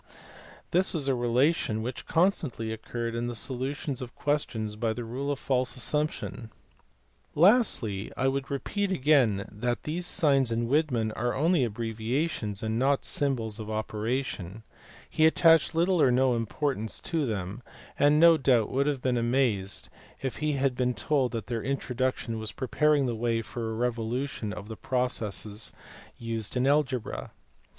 [0.71, 5.29] This was a relation which constantly occurred in solu tions of questions by the rule
[5.31, 6.41] of false assumption (see ex.
[6.41, 6.45] gr.
[6.47, 7.41] above, p.
[7.41, 7.57] 104).
[7.59, 13.05] Lastly I would repeat again that these signs in Widman are only abbreviations and not
[13.05, 14.63] symbols of operation;
[15.07, 17.61] he attached little or no importance to them,
[17.99, 19.87] and no doubt would have been amazed
[20.19, 24.51] if he had been told that their introduction was preparing the way for a revolution
[24.51, 25.71] of the processes
[26.17, 27.29] used in algebra.